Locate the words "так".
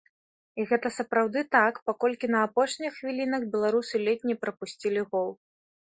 1.57-1.77